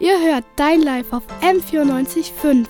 [0.00, 2.66] Ihr hört Dein Life auf M94.5.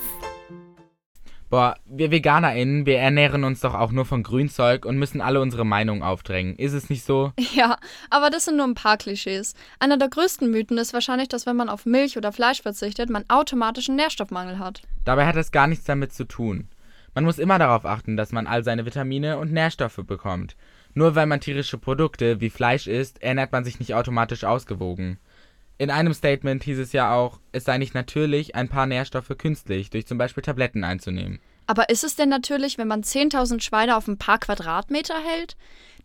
[1.48, 5.64] Boah, wir VeganerInnen, wir ernähren uns doch auch nur von Grünzeug und müssen alle unsere
[5.64, 6.56] Meinung aufdrängen.
[6.56, 7.32] Ist es nicht so?
[7.54, 7.78] Ja,
[8.10, 9.54] aber das sind nur ein paar Klischees.
[9.78, 13.24] Einer der größten Mythen ist wahrscheinlich, dass wenn man auf Milch oder Fleisch verzichtet, man
[13.28, 14.82] automatisch einen Nährstoffmangel hat.
[15.04, 16.68] Dabei hat das gar nichts damit zu tun.
[17.14, 20.56] Man muss immer darauf achten, dass man all seine Vitamine und Nährstoffe bekommt.
[20.92, 25.18] Nur weil man tierische Produkte wie Fleisch isst, ernährt man sich nicht automatisch ausgewogen.
[25.76, 29.90] In einem Statement hieß es ja auch, es sei nicht natürlich, ein paar Nährstoffe künstlich
[29.90, 31.40] durch zum Beispiel Tabletten einzunehmen.
[31.66, 35.56] Aber ist es denn natürlich, wenn man 10.000 Schweine auf ein paar Quadratmeter hält?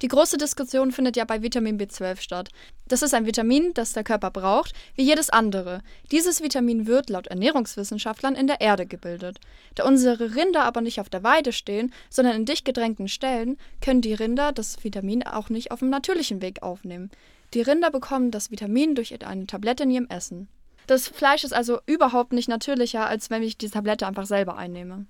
[0.02, 2.50] Die große Diskussion findet ja bei Vitamin B12 statt.
[2.88, 5.82] Das ist ein Vitamin, das der Körper braucht, wie jedes andere.
[6.12, 9.40] Dieses Vitamin wird laut Ernährungswissenschaftlern in der Erde gebildet.
[9.76, 14.02] Da unsere Rinder aber nicht auf der Weide stehen, sondern in dicht gedrängten Stellen, können
[14.02, 17.12] die Rinder das Vitamin auch nicht auf dem natürlichen Weg aufnehmen.
[17.54, 20.48] Die Rinder bekommen das Vitamin durch eine Tablette in ihrem Essen.
[20.88, 25.06] Das Fleisch ist also überhaupt nicht natürlicher, als wenn ich die Tablette einfach selber einnehme.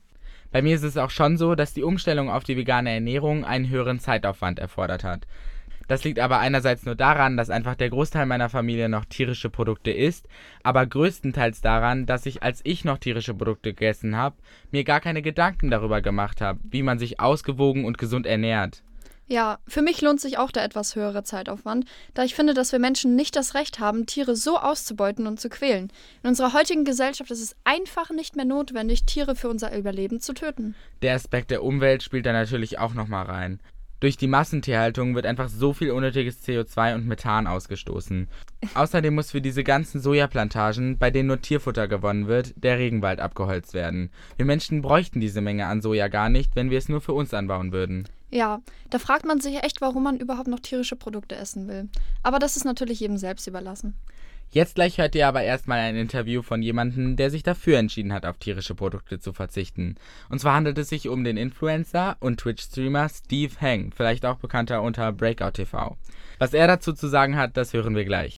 [0.52, 3.70] Bei mir ist es auch schon so, dass die Umstellung auf die vegane Ernährung einen
[3.70, 5.28] höheren Zeitaufwand erfordert hat.
[5.88, 9.90] Das liegt aber einerseits nur daran, dass einfach der Großteil meiner Familie noch tierische Produkte
[9.90, 10.28] isst,
[10.62, 14.36] aber größtenteils daran, dass ich, als ich noch tierische Produkte gegessen habe,
[14.72, 18.84] mir gar keine Gedanken darüber gemacht habe, wie man sich ausgewogen und gesund ernährt.
[19.32, 21.86] Ja, für mich lohnt sich auch der etwas höhere Zeitaufwand,
[22.16, 25.50] da ich finde, dass wir Menschen nicht das Recht haben, Tiere so auszubeuten und zu
[25.50, 25.92] quälen.
[26.24, 30.34] In unserer heutigen Gesellschaft ist es einfach nicht mehr notwendig, Tiere für unser Überleben zu
[30.34, 30.74] töten.
[31.04, 33.60] Der Aspekt der Umwelt spielt da natürlich auch nochmal rein.
[34.00, 38.30] Durch die Massentierhaltung wird einfach so viel unnötiges CO2 und Methan ausgestoßen.
[38.74, 43.74] Außerdem muss für diese ganzen Sojaplantagen, bei denen nur Tierfutter gewonnen wird, der Regenwald abgeholzt
[43.74, 44.10] werden.
[44.38, 47.34] Wir Menschen bräuchten diese Menge an Soja gar nicht, wenn wir es nur für uns
[47.34, 48.08] anbauen würden.
[48.32, 51.90] Ja, da fragt man sich echt, warum man überhaupt noch tierische Produkte essen will.
[52.24, 53.96] Aber das ist natürlich jedem selbst überlassen.
[54.52, 58.26] Jetzt gleich hört ihr aber erstmal ein Interview von jemandem, der sich dafür entschieden hat,
[58.26, 59.94] auf tierische Produkte zu verzichten.
[60.28, 64.82] Und zwar handelt es sich um den Influencer und Twitch-Streamer Steve Hang, vielleicht auch bekannter
[64.82, 65.98] unter Breakout TV.
[66.40, 68.28] Was er dazu zu sagen hat, das hören wir gleich.